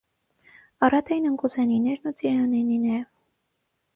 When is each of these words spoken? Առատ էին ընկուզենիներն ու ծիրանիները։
Առատ 0.87 1.09
էին 1.15 1.27
ընկուզենիներն 1.31 2.11
ու 2.11 2.15
ծիրանիները։ 2.21 3.03